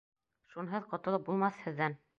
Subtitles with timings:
[0.53, 2.05] Шунһыҙ ҡотолоп булмаҫ һеҙҙән!